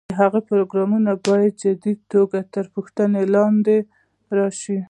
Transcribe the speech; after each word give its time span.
د 0.09 0.11
هغه 0.21 0.39
پروګرامونه 0.49 1.11
باید 1.27 1.53
په 1.55 1.59
جدي 1.61 1.93
توګه 2.13 2.39
تر 2.55 2.65
پوښتنې 2.75 3.23
لاندې 3.35 3.77
راشي. 4.37 4.77